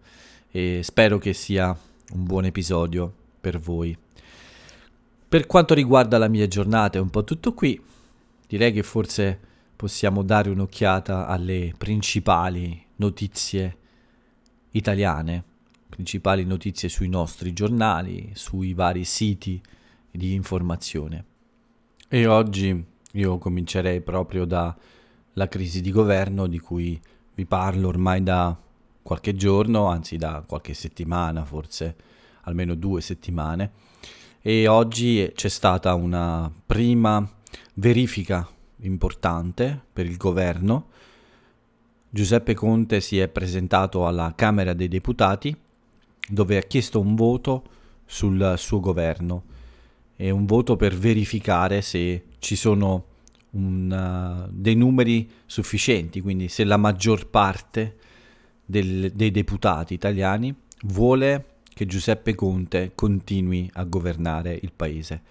e 0.51 0.81
spero 0.83 1.19
che 1.19 1.35
sia 1.35 1.77
un 2.15 2.25
buon 2.25 2.47
episodio 2.47 3.13
per 3.39 3.61
voi. 3.61 3.95
Per 5.29 5.47
quanto 5.47 5.75
riguarda 5.75 6.17
la 6.17 6.27
mia 6.27 6.49
giornata 6.49 6.97
è 6.97 7.03
un 7.03 7.11
po' 7.11 7.23
tutto 7.23 7.53
qui, 7.53 7.79
direi 8.49 8.73
che 8.73 8.83
forse 8.83 9.39
possiamo 9.77 10.23
dare 10.23 10.49
un'occhiata 10.49 11.27
alle 11.27 11.75
principali 11.77 12.83
notizie 12.97 13.77
italiane, 14.71 15.45
principali 15.87 16.47
notizie 16.47 16.89
sui 16.89 17.11
nostri 17.11 17.53
giornali, 17.53 18.31
sui 18.33 18.73
vari 18.73 19.05
siti 19.05 19.61
di 20.11 20.33
informazione. 20.33 21.25
E 22.09 22.25
oggi 22.25 22.83
io 23.13 23.37
comincerei 23.37 24.01
proprio 24.01 24.47
dalla 25.35 25.49
crisi 25.49 25.83
di 25.83 25.91
governo 25.91 26.47
di 26.47 26.59
cui 26.59 26.99
vi 27.35 27.45
parlo 27.45 27.89
ormai 27.89 28.23
da 28.23 28.57
qualche 29.03 29.35
giorno, 29.35 29.89
anzi 29.89 30.17
da 30.17 30.43
qualche 30.47 30.73
settimana, 30.73 31.45
forse 31.45 31.95
almeno 32.45 32.75
due 32.75 33.03
settimane. 33.03 33.73
E 34.41 34.67
oggi 34.67 35.31
c'è 35.35 35.49
stata 35.49 35.93
una 35.95 36.51
prima 36.65 37.29
verifica 37.75 38.49
importante 38.79 39.79
per 39.93 40.07
il 40.07 40.17
governo. 40.17 40.89
Giuseppe 42.09 42.55
Conte 42.55 43.01
si 43.01 43.19
è 43.19 43.29
presentato 43.29 44.07
alla 44.07 44.33
Camera 44.35 44.73
dei 44.73 44.89
Deputati 44.89 45.55
dove 46.27 46.57
ha 46.57 46.63
chiesto 46.63 47.01
un 47.01 47.15
voto 47.15 47.65
sul 48.07 48.55
suo 48.57 48.81
governo 48.81 49.53
è 50.17 50.31
un 50.31 50.47
voto 50.47 50.77
per 50.77 50.95
verificare 50.95 51.83
se 51.83 52.25
ci 52.39 52.55
sono 52.57 53.07
un, 53.55 54.47
uh, 54.47 54.51
dei 54.53 54.75
numeri 54.75 55.29
sufficienti, 55.47 56.21
quindi 56.21 56.49
se 56.49 56.65
la 56.65 56.77
maggior 56.77 57.29
parte 57.29 57.97
del, 58.65 59.13
dei 59.13 59.31
deputati 59.31 59.95
italiani 59.95 60.55
vuole 60.85 61.47
che 61.75 61.87
Giuseppe 61.87 62.35
Conte 62.35 62.93
continui 62.95 63.69
a 63.75 63.85
governare 63.85 64.59
il 64.61 64.73
paese. 64.75 65.23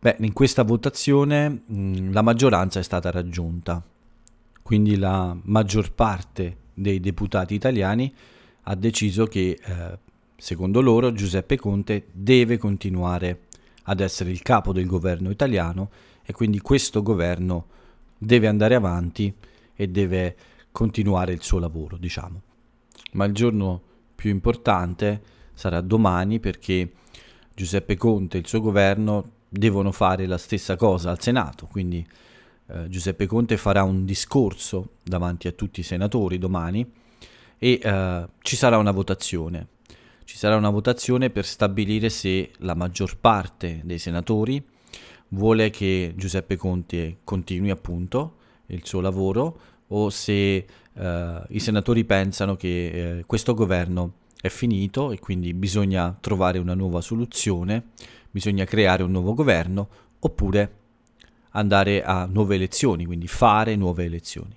Beh, 0.00 0.16
in 0.20 0.32
questa 0.32 0.62
votazione 0.62 1.48
mh, 1.48 1.62
mm, 1.72 2.12
la 2.12 2.22
maggioranza 2.22 2.78
è 2.78 2.82
stata 2.82 3.10
raggiunta, 3.10 3.82
quindi 4.62 4.96
la 4.96 5.36
maggior 5.44 5.92
parte 5.92 6.56
dei 6.74 7.00
deputati 7.00 7.54
italiani 7.54 8.14
ha 8.62 8.74
deciso 8.74 9.24
che, 9.26 9.58
eh, 9.60 9.98
secondo 10.36 10.80
loro, 10.80 11.12
Giuseppe 11.12 11.56
Conte 11.56 12.06
deve 12.12 12.58
continuare 12.58 13.46
ad 13.84 14.00
essere 14.00 14.30
il 14.30 14.42
capo 14.42 14.72
del 14.72 14.86
governo 14.86 15.30
italiano 15.30 15.90
e 16.28 16.34
quindi 16.34 16.60
questo 16.60 17.02
governo 17.02 17.68
deve 18.18 18.48
andare 18.48 18.74
avanti 18.74 19.32
e 19.74 19.88
deve 19.88 20.36
continuare 20.70 21.32
il 21.32 21.42
suo 21.42 21.58
lavoro, 21.58 21.96
diciamo. 21.96 22.42
Ma 23.12 23.24
il 23.24 23.32
giorno 23.32 23.80
più 24.14 24.28
importante 24.28 25.22
sarà 25.54 25.80
domani 25.80 26.38
perché 26.38 26.92
Giuseppe 27.54 27.96
Conte 27.96 28.36
e 28.36 28.40
il 28.40 28.46
suo 28.46 28.60
governo 28.60 29.30
devono 29.48 29.90
fare 29.90 30.26
la 30.26 30.36
stessa 30.36 30.76
cosa 30.76 31.08
al 31.08 31.22
Senato, 31.22 31.66
quindi 31.66 32.06
eh, 32.66 32.88
Giuseppe 32.90 33.24
Conte 33.24 33.56
farà 33.56 33.82
un 33.82 34.04
discorso 34.04 34.96
davanti 35.02 35.48
a 35.48 35.52
tutti 35.52 35.80
i 35.80 35.82
senatori 35.82 36.36
domani 36.36 36.86
e 37.56 37.80
eh, 37.82 38.28
ci 38.40 38.54
sarà 38.54 38.76
una 38.76 38.90
votazione 38.92 39.68
ci 40.28 40.36
sarà 40.36 40.56
una 40.56 40.68
votazione 40.68 41.30
per 41.30 41.46
stabilire 41.46 42.10
se 42.10 42.50
la 42.58 42.74
maggior 42.74 43.16
parte 43.16 43.80
dei 43.82 43.98
senatori 43.98 44.62
vuole 45.28 45.70
che 45.70 46.14
Giuseppe 46.16 46.56
Conte 46.56 47.18
continui 47.24 47.70
appunto 47.70 48.36
il 48.66 48.84
suo 48.84 49.00
lavoro 49.00 49.60
o 49.88 50.10
se 50.10 50.66
eh, 50.92 51.42
i 51.48 51.60
senatori 51.60 52.04
pensano 52.04 52.56
che 52.56 53.18
eh, 53.18 53.24
questo 53.24 53.54
governo 53.54 54.14
è 54.40 54.48
finito 54.48 55.10
e 55.10 55.18
quindi 55.18 55.52
bisogna 55.54 56.16
trovare 56.20 56.58
una 56.58 56.74
nuova 56.74 57.00
soluzione, 57.00 57.88
bisogna 58.30 58.64
creare 58.64 59.02
un 59.02 59.10
nuovo 59.10 59.34
governo 59.34 59.88
oppure 60.20 60.76
andare 61.50 62.02
a 62.02 62.26
nuove 62.26 62.54
elezioni, 62.54 63.04
quindi 63.04 63.26
fare 63.26 63.74
nuove 63.76 64.04
elezioni. 64.04 64.56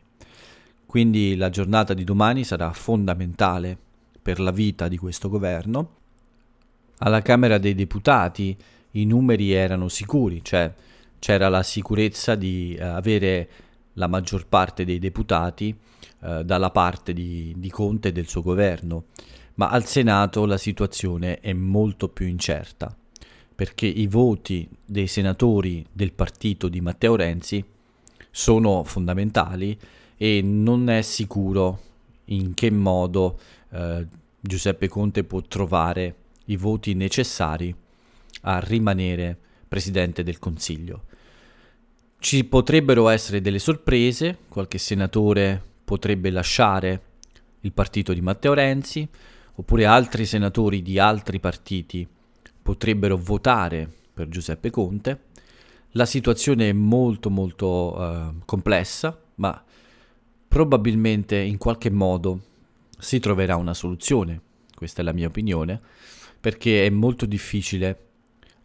Quindi 0.85 1.35
la 1.35 1.49
giornata 1.49 1.93
di 1.93 2.03
domani 2.03 2.43
sarà 2.43 2.71
fondamentale 2.73 3.77
per 4.21 4.39
la 4.39 4.51
vita 4.51 4.87
di 4.87 4.97
questo 4.97 5.29
governo. 5.29 5.95
Alla 6.97 7.21
Camera 7.21 7.57
dei 7.57 7.73
Deputati 7.73 8.55
i 8.91 9.05
numeri 9.05 9.51
erano 9.51 9.87
sicuri, 9.87 10.43
cioè 10.43 10.73
c'era 11.19 11.49
la 11.49 11.63
sicurezza 11.63 12.35
di 12.35 12.75
eh, 12.77 12.83
avere 12.83 13.49
la 13.93 14.07
maggior 14.07 14.47
parte 14.47 14.85
dei 14.85 14.99
deputati 14.99 15.75
eh, 16.21 16.43
dalla 16.43 16.71
parte 16.71 17.13
di, 17.13 17.53
di 17.57 17.69
Conte 17.69 18.09
e 18.09 18.11
del 18.11 18.27
suo 18.27 18.41
governo, 18.41 19.05
ma 19.55 19.69
al 19.69 19.85
Senato 19.85 20.45
la 20.45 20.57
situazione 20.57 21.39
è 21.39 21.53
molto 21.53 22.09
più 22.09 22.25
incerta, 22.25 22.95
perché 23.53 23.85
i 23.85 24.07
voti 24.07 24.67
dei 24.85 25.07
senatori 25.07 25.85
del 25.91 26.13
partito 26.13 26.67
di 26.67 26.81
Matteo 26.81 27.15
Renzi 27.15 27.63
sono 28.29 28.83
fondamentali 28.83 29.77
e 30.17 30.41
non 30.41 30.89
è 30.89 31.01
sicuro 31.01 31.79
in 32.25 32.53
che 32.53 32.71
modo 32.71 33.39
eh, 33.71 34.07
Giuseppe 34.39 34.87
Conte 34.87 35.23
può 35.23 35.41
trovare 35.41 36.15
i 36.45 36.57
voti 36.57 36.93
necessari 36.93 37.75
a 38.41 38.59
rimanere 38.59 39.37
presidente 39.67 40.23
del 40.23 40.39
Consiglio. 40.39 41.05
Ci 42.19 42.43
potrebbero 42.45 43.09
essere 43.09 43.41
delle 43.41 43.59
sorprese, 43.59 44.37
qualche 44.47 44.77
senatore 44.77 45.61
potrebbe 45.83 46.29
lasciare 46.29 47.01
il 47.61 47.71
partito 47.71 48.13
di 48.13 48.21
Matteo 48.21 48.53
Renzi, 48.53 49.07
oppure 49.55 49.85
altri 49.85 50.25
senatori 50.25 50.81
di 50.81 50.99
altri 50.99 51.39
partiti 51.39 52.07
potrebbero 52.61 53.17
votare 53.17 53.89
per 54.13 54.27
Giuseppe 54.27 54.69
Conte. 54.69 55.19
La 55.91 56.05
situazione 56.05 56.69
è 56.69 56.73
molto 56.73 57.29
molto 57.29 57.97
uh, 57.97 58.41
complessa, 58.45 59.19
ma 59.35 59.63
probabilmente 60.47 61.37
in 61.37 61.57
qualche 61.57 61.89
modo 61.89 62.41
si 62.97 63.19
troverà 63.19 63.55
una 63.55 63.73
soluzione, 63.73 64.41
questa 64.75 65.01
è 65.01 65.03
la 65.03 65.13
mia 65.13 65.27
opinione, 65.27 65.79
perché 66.39 66.85
è 66.85 66.89
molto 66.89 67.25
difficile 67.25 68.10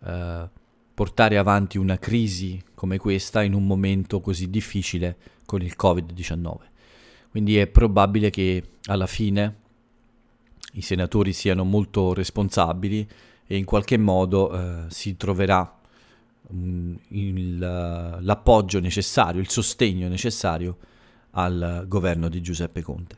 uh, 0.01 0.49
portare 0.95 1.37
avanti 1.37 1.79
una 1.79 1.99
crisi 1.99 2.63
come 2.75 2.99
questa 2.99 3.43
in 3.43 3.53
un 3.53 3.67
momento 3.67 4.21
così 4.21 4.49
difficile 4.49 5.17
con 5.45 5.63
il 5.63 5.75
Covid-19. 5.79 6.55
Quindi 7.31 7.59
è 7.59 7.67
probabile 7.67 8.31
che 8.31 8.63
alla 8.87 9.07
fine 9.07 9.57
i 10.73 10.81
senatori 10.81 11.33
siano 11.33 11.65
molto 11.65 12.15
responsabili 12.15 13.07
e 13.47 13.57
in 13.57 13.65
qualche 13.65 13.97
modo 13.97 14.53
eh, 14.53 14.85
si 14.89 15.17
troverà 15.17 15.79
um, 16.49 16.99
il, 17.09 17.59
l'appoggio 17.59 18.81
necessario, 18.81 19.41
il 19.41 19.51
sostegno 19.51 20.09
necessario 20.09 20.79
al 21.33 21.85
governo 21.87 22.29
di 22.29 22.41
Giuseppe 22.41 22.83
Conte. 22.83 23.17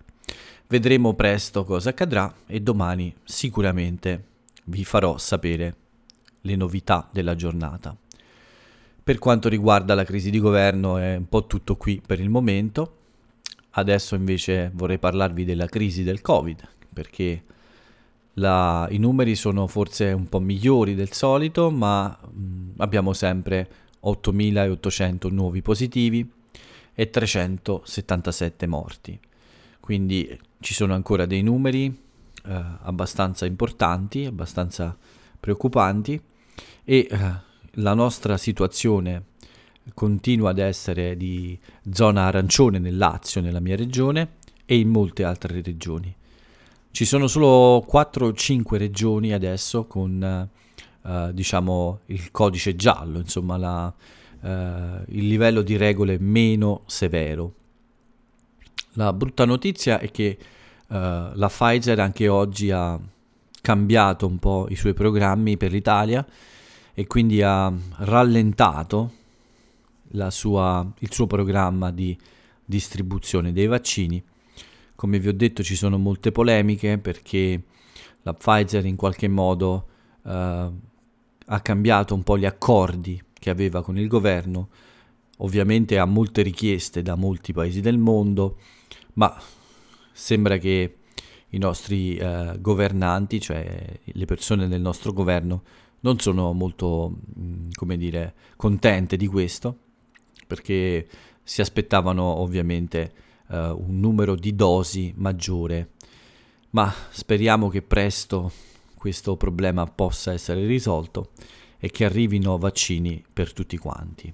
Vedremo 0.66 1.14
presto 1.14 1.64
cosa 1.64 1.90
accadrà 1.90 2.32
e 2.47 2.61
domani 2.61 3.14
sicuramente 3.25 4.25
vi 4.64 4.85
farò 4.85 5.16
sapere 5.16 5.75
le 6.42 6.57
novità 6.57 7.09
della 7.11 7.35
giornata. 7.35 7.97
Per 9.02 9.18
quanto 9.18 9.49
riguarda 9.49 9.95
la 9.95 10.04
crisi 10.04 10.30
di 10.30 10.38
governo 10.38 10.99
è 10.99 11.16
un 11.16 11.28
po' 11.28 11.47
tutto 11.47 11.76
qui 11.76 12.02
per 12.04 12.21
il 12.21 12.28
momento. 12.28 12.97
Adesso 13.71 14.14
invece 14.14 14.71
vorrei 14.75 14.99
parlarvi 14.99 15.45
della 15.45 15.66
crisi 15.66 16.02
del 16.02 16.21
Covid, 16.21 16.68
perché 16.92 17.42
la, 18.35 18.87
i 18.90 18.99
numeri 18.99 19.35
sono 19.35 19.66
forse 19.66 20.12
un 20.12 20.28
po' 20.28 20.40
migliori 20.40 20.95
del 20.95 21.12
solito, 21.12 21.71
ma 21.71 22.09
mh, 22.09 22.73
abbiamo 22.78 23.12
sempre 23.12 23.68
8.800 24.04 25.33
nuovi 25.33 25.62
positivi 25.62 26.30
e 26.95 27.11
377 27.11 28.66
morti. 28.66 29.18
Quindi 29.80 30.38
ci 30.61 30.75
sono 30.75 30.95
ancora 30.95 31.25
dei 31.25 31.42
numeri 31.42 31.87
eh, 31.87 32.64
abbastanza 32.83 33.47
importanti, 33.47 34.25
abbastanza 34.26 34.97
preoccupanti 35.38 36.21
e 36.85 37.07
eh, 37.11 37.18
la 37.73 37.95
nostra 37.95 38.37
situazione 38.37 39.25
continua 39.95 40.50
ad 40.50 40.59
essere 40.59 41.16
di 41.16 41.59
zona 41.92 42.26
arancione 42.26 42.78
nel 42.78 42.97
Lazio, 42.97 43.40
nella 43.40 43.61
mia 43.61 43.76
regione 43.76 44.37
e 44.64 44.78
in 44.78 44.88
molte 44.88 45.25
altre 45.25 45.62
regioni. 45.62 46.14
Ci 46.90 47.05
sono 47.05 47.27
solo 47.27 47.85
4 47.87 48.27
o 48.27 48.33
5 48.33 48.79
regioni 48.79 49.33
adesso 49.33 49.87
con 49.87 50.48
uh, 51.03 51.33
diciamo 51.33 52.01
il 52.07 52.31
codice 52.31 52.77
giallo, 52.77 53.18
insomma 53.18 53.57
la, 53.57 53.87
uh, 53.87 54.48
il 55.09 55.27
livello 55.27 55.62
di 55.62 55.77
regole 55.77 56.18
meno 56.18 56.83
severo. 56.87 57.55
La 58.94 59.12
brutta 59.12 59.44
notizia 59.44 60.01
è 60.01 60.11
che 60.11 60.37
uh, 60.88 60.94
la 60.94 61.48
Pfizer 61.48 62.01
anche 62.01 62.29
oggi 62.29 62.70
ha 62.70 62.98
cambiato 63.68 64.26
un 64.26 64.38
po' 64.38 64.66
i 64.70 64.76
suoi 64.76 64.94
programmi 64.94 65.59
per 65.59 65.72
l'Italia 65.72 66.26
e 66.94 67.07
quindi 67.07 67.42
ha 67.42 67.70
rallentato 67.96 69.12
sua, 70.31 70.90
il 71.00 71.12
suo 71.12 71.26
programma 71.26 71.90
di 71.90 72.16
distribuzione 72.64 73.52
dei 73.52 73.66
vaccini. 73.66 74.24
Come 74.94 75.18
vi 75.18 75.28
ho 75.28 75.35
detto 75.35 75.62
ci 75.62 75.76
sono 75.76 75.98
molte 75.98 76.33
polemiche 76.33 76.96
perché 76.96 77.62
la 78.22 78.33
Pfizer 78.33 78.87
in 78.87 78.96
qualche 78.96 79.28
modo 79.28 79.87
uh, 80.22 80.31
ha 80.31 81.61
cambiato 81.61 82.14
un 82.14 82.22
po' 82.22 82.38
gli 82.38 82.46
accordi 82.46 83.22
che 83.35 83.50
aveva 83.50 83.83
con 83.83 83.98
il 83.98 84.09
governo, 84.09 84.70
ovviamente 85.38 85.98
ha 85.98 86.07
molte 86.07 86.40
richieste 86.40 87.02
da 87.02 87.16
molti 87.16 87.52
paesi 87.52 87.83
del 87.83 87.98
mondo, 87.98 88.57
ma 89.12 89.38
sembra 90.11 90.57
che 90.57 90.97
i 91.50 91.58
nostri 91.58 92.18
uh, 92.18 92.61
governanti, 92.61 93.40
cioè 93.40 94.00
le 94.04 94.24
persone 94.24 94.68
del 94.68 94.80
nostro 94.80 95.12
governo, 95.12 95.62
non 96.00 96.18
sono 96.18 96.52
molto, 96.52 97.18
mh, 97.34 97.68
come 97.74 97.96
dire, 97.96 98.34
contente 98.56 99.16
di 99.16 99.26
questo, 99.26 99.76
perché 100.46 101.06
si 101.42 101.61
aspettavano 101.61 102.22
ovviamente 102.22 103.12
uh, 103.48 103.56
un 103.56 103.98
numero 103.98 104.34
di 104.34 104.54
dosi 104.54 105.12
maggiore, 105.16 105.90
ma 106.70 106.92
speriamo 107.11 107.68
che 107.68 107.82
presto 107.82 108.52
questo 108.94 109.37
problema 109.37 109.87
possa 109.87 110.32
essere 110.32 110.66
risolto 110.66 111.30
e 111.78 111.90
che 111.90 112.04
arrivino 112.04 112.58
vaccini 112.58 113.24
per 113.32 113.52
tutti 113.52 113.78
quanti. 113.78 114.32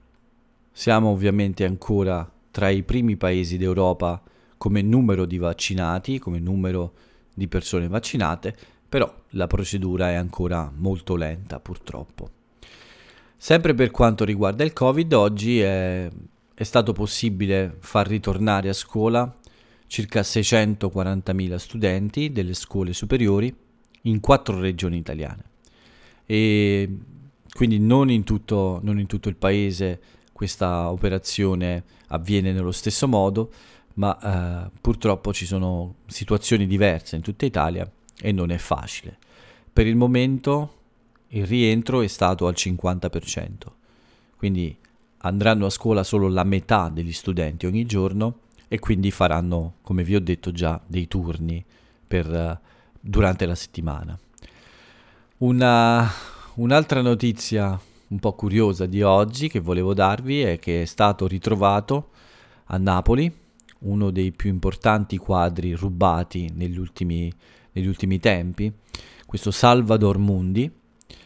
Siamo 0.72 1.08
ovviamente 1.08 1.64
ancora 1.64 2.30
tra 2.52 2.68
i 2.68 2.84
primi 2.84 3.16
paesi 3.16 3.56
d'Europa 3.56 4.22
come 4.56 4.82
numero 4.82 5.26
di 5.26 5.38
vaccinati, 5.38 6.20
come 6.20 6.38
numero 6.38 6.92
di 7.34 7.48
persone 7.48 7.88
vaccinate, 7.88 8.56
però 8.88 9.12
la 9.30 9.46
procedura 9.46 10.10
è 10.10 10.14
ancora 10.14 10.72
molto 10.74 11.16
lenta 11.16 11.58
purtroppo. 11.58 12.30
Sempre 13.36 13.74
per 13.74 13.90
quanto 13.90 14.24
riguarda 14.24 14.64
il 14.64 14.72
Covid, 14.72 15.12
oggi 15.14 15.60
è, 15.60 16.08
è 16.54 16.62
stato 16.62 16.92
possibile 16.92 17.76
far 17.80 18.06
ritornare 18.06 18.68
a 18.68 18.74
scuola 18.74 19.36
circa 19.86 20.20
640.000 20.20 21.56
studenti 21.56 22.30
delle 22.30 22.54
scuole 22.54 22.92
superiori 22.92 23.52
in 24.02 24.20
quattro 24.20 24.60
regioni 24.60 24.98
italiane. 24.98 25.49
E 26.30 26.88
quindi 27.52 27.80
non 27.80 28.08
in 28.08 28.22
tutto, 28.22 28.78
non 28.84 29.00
in 29.00 29.08
tutto 29.08 29.28
il 29.28 29.34
paese 29.34 30.00
questa 30.32 30.88
operazione 30.92 31.82
avviene 32.06 32.52
nello 32.52 32.70
stesso 32.70 33.08
modo, 33.08 33.50
ma 33.94 34.66
eh, 34.66 34.70
purtroppo 34.80 35.32
ci 35.32 35.44
sono 35.44 35.96
situazioni 36.06 36.68
diverse 36.68 37.16
in 37.16 37.22
tutta 37.22 37.46
Italia 37.46 37.90
e 38.16 38.30
non 38.30 38.52
è 38.52 38.58
facile. 38.58 39.18
Per 39.72 39.88
il 39.88 39.96
momento 39.96 40.74
il 41.30 41.44
rientro 41.46 42.00
è 42.00 42.06
stato 42.06 42.46
al 42.46 42.54
50%, 42.56 43.50
quindi 44.36 44.76
andranno 45.22 45.66
a 45.66 45.70
scuola 45.70 46.04
solo 46.04 46.28
la 46.28 46.44
metà 46.44 46.90
degli 46.90 47.12
studenti 47.12 47.66
ogni 47.66 47.86
giorno 47.86 48.42
e 48.68 48.78
quindi 48.78 49.10
faranno, 49.10 49.78
come 49.82 50.04
vi 50.04 50.14
ho 50.14 50.20
detto 50.20 50.52
già, 50.52 50.80
dei 50.86 51.08
turni 51.08 51.64
per, 52.06 52.30
uh, 52.30 52.56
durante 53.00 53.46
la 53.46 53.56
settimana. 53.56 54.16
Una, 55.40 56.06
un'altra 56.56 57.00
notizia 57.00 57.80
un 58.08 58.18
po' 58.18 58.34
curiosa 58.34 58.84
di 58.84 59.00
oggi 59.00 59.48
che 59.48 59.58
volevo 59.58 59.94
darvi 59.94 60.42
è 60.42 60.58
che 60.58 60.82
è 60.82 60.84
stato 60.84 61.26
ritrovato 61.26 62.10
a 62.66 62.76
Napoli 62.76 63.32
uno 63.78 64.10
dei 64.10 64.32
più 64.32 64.50
importanti 64.50 65.16
quadri 65.16 65.72
rubati 65.72 66.52
negli 66.54 66.76
ultimi, 66.76 67.32
negli 67.72 67.86
ultimi 67.86 68.18
tempi, 68.18 68.70
questo 69.24 69.50
Salvador 69.50 70.18
Mundi, 70.18 70.70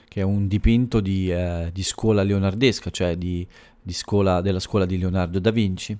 che 0.07 0.20
è 0.20 0.22
un 0.22 0.46
dipinto 0.46 1.00
di, 1.00 1.33
eh, 1.33 1.70
di 1.72 1.83
scuola 1.83 2.22
leonardesca, 2.22 2.90
cioè 2.90 3.16
di, 3.16 3.44
di 3.83 3.92
scuola, 3.92 4.40
della 4.40 4.61
scuola 4.61 4.87
di 4.87 4.96
Leonardo 4.96 5.40
da 5.40 5.50
Vinci, 5.50 5.98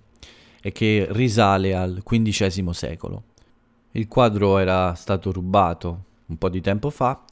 e 0.63 0.71
che 0.71 1.09
risale 1.11 1.75
al 1.75 2.01
XV 2.05 2.71
secolo. 2.71 3.25
Il 3.91 4.07
quadro 4.07 4.59
era 4.59 4.95
stato 4.95 5.33
rubato 5.33 6.05
un 6.27 6.39
po' 6.39 6.49
di 6.49 6.61
tempo 6.61 6.91
fa 6.91 7.23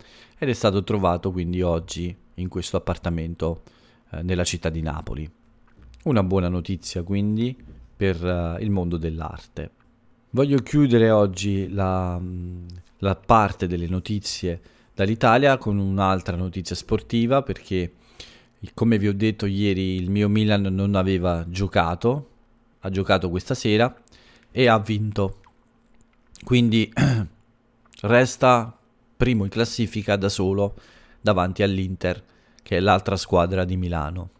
ed 0.42 0.48
è 0.48 0.54
stato 0.54 0.82
trovato 0.82 1.30
quindi 1.30 1.62
oggi 1.62 2.12
in 2.34 2.48
questo 2.48 2.76
appartamento 2.76 3.62
eh, 4.10 4.22
nella 4.22 4.42
città 4.42 4.70
di 4.70 4.82
Napoli. 4.82 5.30
Una 6.02 6.24
buona 6.24 6.48
notizia 6.48 7.04
quindi 7.04 7.56
per 7.96 8.20
uh, 8.24 8.60
il 8.60 8.68
mondo 8.68 8.96
dell'arte. 8.96 9.70
Voglio 10.30 10.58
chiudere 10.58 11.10
oggi 11.10 11.72
la, 11.72 12.18
mm, 12.18 12.66
la 12.98 13.14
parte 13.14 13.68
delle 13.68 13.86
notizie 13.86 14.60
dall'Italia 14.92 15.56
con 15.58 15.78
un'altra 15.78 16.34
notizia 16.34 16.74
sportiva 16.74 17.42
perché 17.42 17.92
Come 18.74 18.98
vi 18.98 19.06
ho 19.06 19.14
detto 19.14 19.46
ieri, 19.46 19.94
il 19.94 20.10
mio 20.10 20.28
Milan 20.28 20.62
non 20.62 20.96
aveva 20.96 21.44
giocato, 21.48 22.28
ha 22.80 22.90
giocato 22.90 23.28
questa 23.30 23.54
sera 23.54 23.92
e 24.50 24.66
ha 24.66 24.78
vinto. 24.78 25.40
Quindi 26.44 26.92
resta 28.02 28.76
primo 29.22 29.44
in 29.44 29.50
classifica 29.50 30.16
da 30.16 30.28
solo 30.28 30.74
davanti 31.20 31.62
all'Inter, 31.62 32.20
che 32.60 32.78
è 32.78 32.80
l'altra 32.80 33.14
squadra 33.14 33.64
di 33.64 33.76
Milano. 33.76 34.30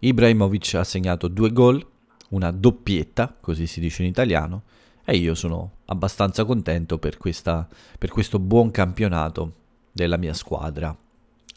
Ibrahimovic 0.00 0.74
ha 0.74 0.84
segnato 0.84 1.28
due 1.28 1.50
gol, 1.50 1.82
una 2.28 2.50
doppietta, 2.50 3.34
così 3.40 3.66
si 3.66 3.80
dice 3.80 4.02
in 4.02 4.10
italiano, 4.10 4.64
e 5.02 5.16
io 5.16 5.34
sono 5.34 5.76
abbastanza 5.86 6.44
contento 6.44 6.98
per, 6.98 7.16
questa, 7.16 7.66
per 7.98 8.10
questo 8.10 8.38
buon 8.38 8.70
campionato 8.70 9.54
della 9.90 10.18
mia 10.18 10.34
squadra. 10.34 10.94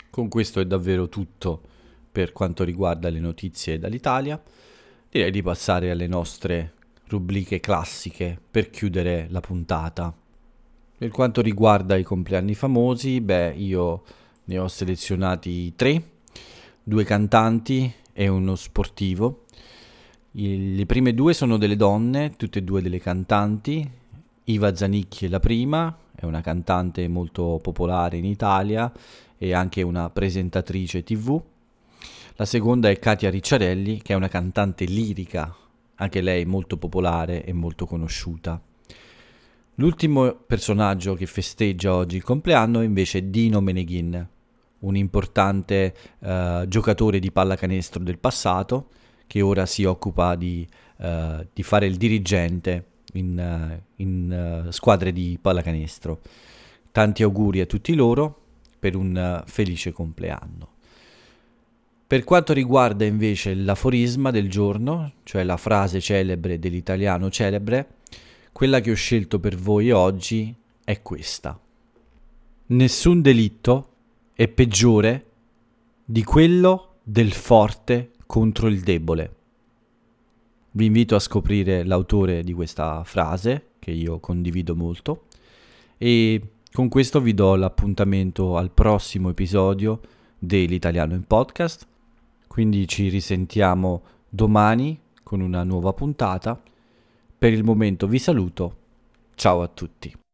Con 0.09 0.29
questo 0.29 0.61
è 0.61 0.65
davvero 0.65 1.09
tutto 1.09 1.61
per 2.09 2.31
quanto 2.31 2.63
riguarda 2.63 3.09
le 3.09 3.19
notizie 3.19 3.79
dall'Italia. 3.79 4.41
Direi 5.09 5.29
di 5.29 5.41
passare 5.41 5.91
alle 5.91 6.07
nostre 6.07 6.71
rubriche 7.07 7.59
classiche 7.59 8.39
per 8.49 8.69
chiudere 8.69 9.27
la 9.29 9.41
puntata. 9.41 10.15
Per 11.05 11.13
quanto 11.13 11.41
riguarda 11.43 11.95
i 11.97 12.01
compleanni 12.01 12.55
famosi, 12.55 13.21
beh, 13.21 13.53
io 13.57 14.01
ne 14.45 14.57
ho 14.57 14.67
selezionati 14.67 15.75
tre, 15.75 16.03
due 16.81 17.03
cantanti 17.03 17.93
e 18.11 18.27
uno 18.27 18.55
sportivo. 18.55 19.43
I, 20.31 20.75
le 20.75 20.85
prime 20.87 21.13
due 21.13 21.35
sono 21.35 21.57
delle 21.57 21.75
donne, 21.75 22.33
tutte 22.37 22.57
e 22.57 22.63
due 22.63 22.81
delle 22.81 22.99
cantanti. 22.99 23.87
Iva 24.45 24.75
Zanicchi 24.75 25.27
è 25.27 25.29
la 25.29 25.39
prima, 25.39 25.95
è 26.15 26.25
una 26.25 26.41
cantante 26.41 27.07
molto 27.07 27.59
popolare 27.61 28.17
in 28.17 28.25
Italia 28.25 28.91
e 29.37 29.53
anche 29.53 29.83
una 29.83 30.09
presentatrice 30.09 31.03
tv. 31.03 31.39
La 32.37 32.45
seconda 32.45 32.89
è 32.89 32.97
Katia 32.97 33.29
Ricciarelli, 33.29 34.01
che 34.01 34.13
è 34.13 34.15
una 34.15 34.27
cantante 34.27 34.85
lirica, 34.85 35.55
anche 35.97 36.21
lei 36.21 36.45
molto 36.45 36.77
popolare 36.77 37.45
e 37.45 37.53
molto 37.53 37.85
conosciuta. 37.85 38.59
L'ultimo 39.77 40.33
personaggio 40.33 41.15
che 41.15 41.25
festeggia 41.25 41.93
oggi 41.93 42.15
il 42.15 42.23
compleanno 42.23 42.79
è 42.79 42.85
invece 42.85 43.29
Dino 43.29 43.59
Meneghin, 43.59 44.25
un 44.79 44.95
importante 44.95 45.93
uh, 46.19 46.65
giocatore 46.65 47.19
di 47.19 47.29
pallacanestro 47.29 48.01
del 48.01 48.17
passato 48.17 48.87
che 49.27 49.41
ora 49.41 49.65
si 49.65 49.83
occupa 49.83 50.35
di, 50.35 50.65
uh, 50.97 51.45
di 51.51 51.61
fare 51.61 51.87
il 51.87 51.97
dirigente 51.97 52.85
in, 53.13 53.37
uh, 53.37 53.81
in 53.97 54.67
squadre 54.69 55.11
di 55.11 55.37
pallacanestro. 55.41 56.21
Tanti 56.93 57.23
auguri 57.23 57.59
a 57.59 57.65
tutti 57.65 57.93
loro 57.95 58.43
per 58.79 58.95
un 58.95 59.43
felice 59.45 59.91
compleanno. 59.91 60.69
Per 62.07 62.23
quanto 62.23 62.53
riguarda 62.53 63.03
invece 63.03 63.53
l'aforisma 63.53 64.31
del 64.31 64.49
giorno, 64.49 65.13
cioè 65.23 65.43
la 65.43 65.57
frase 65.57 65.99
celebre 65.99 66.59
dell'italiano 66.59 67.29
celebre, 67.29 67.94
quella 68.55 68.79
che 68.79 68.91
ho 68.91 68.95
scelto 68.95 69.37
per 69.41 69.57
voi 69.57 69.91
oggi 69.91 70.55
è 70.85 71.01
questa. 71.01 71.59
Nessun 72.67 73.21
delitto 73.21 73.89
è 74.31 74.47
peggiore 74.47 75.25
di 76.05 76.23
quello 76.23 76.93
del 77.03 77.33
forte 77.33 78.11
contro 78.25 78.69
il 78.69 78.79
debole. 78.79 79.35
Vi 80.71 80.85
invito 80.85 81.15
a 81.15 81.19
scoprire 81.19 81.83
l'autore 81.83 82.43
di 82.43 82.53
questa 82.53 83.03
frase, 83.03 83.71
che 83.77 83.91
io 83.91 84.19
condivido 84.19 84.73
molto, 84.73 85.25
e 85.97 86.41
con 86.71 86.87
questo 86.87 87.19
vi 87.19 87.33
do 87.33 87.55
l'appuntamento 87.55 88.55
al 88.55 88.71
prossimo 88.71 89.31
episodio 89.31 89.99
dell'Italiano 90.39 91.13
in 91.13 91.27
Podcast. 91.27 91.85
Quindi 92.47 92.87
ci 92.87 93.09
risentiamo 93.09 94.01
domani 94.29 94.97
con 95.23 95.41
una 95.41 95.63
nuova 95.65 95.91
puntata 95.91 96.57
per 97.45 97.53
il 97.53 97.63
momento 97.63 98.07
vi 98.07 98.17
saluto, 98.17 98.75
ciao 99.35 99.61
a 99.61 99.67
tutti. 99.67 100.24